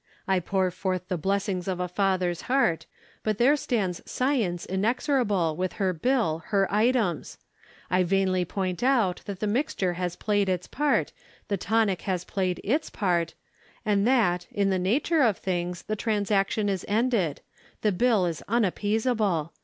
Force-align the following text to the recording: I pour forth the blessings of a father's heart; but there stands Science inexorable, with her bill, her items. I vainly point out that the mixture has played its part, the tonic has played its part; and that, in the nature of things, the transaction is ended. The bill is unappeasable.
I 0.27 0.39
pour 0.39 0.71
forth 0.71 1.09
the 1.09 1.17
blessings 1.19 1.67
of 1.67 1.79
a 1.79 1.87
father's 1.87 2.41
heart; 2.49 2.87
but 3.21 3.37
there 3.37 3.55
stands 3.55 4.01
Science 4.03 4.65
inexorable, 4.65 5.55
with 5.55 5.73
her 5.73 5.93
bill, 5.93 6.41
her 6.47 6.67
items. 6.73 7.37
I 7.91 8.01
vainly 8.01 8.43
point 8.43 8.81
out 8.81 9.21
that 9.25 9.39
the 9.41 9.45
mixture 9.45 9.93
has 9.93 10.15
played 10.15 10.49
its 10.49 10.65
part, 10.65 11.11
the 11.49 11.57
tonic 11.57 12.01
has 12.09 12.23
played 12.23 12.59
its 12.63 12.89
part; 12.89 13.35
and 13.85 14.07
that, 14.07 14.47
in 14.51 14.71
the 14.71 14.79
nature 14.79 15.21
of 15.21 15.37
things, 15.37 15.83
the 15.83 15.95
transaction 15.95 16.67
is 16.67 16.83
ended. 16.87 17.41
The 17.83 17.91
bill 17.91 18.25
is 18.25 18.41
unappeasable. 18.47 19.53